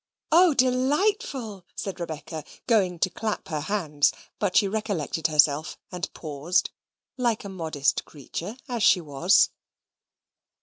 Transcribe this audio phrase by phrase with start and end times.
[0.31, 6.71] "O, delightful!" said Rebecca, going to clap her hands; but she recollected herself, and paused,
[7.17, 9.51] like a modest creature, as she was.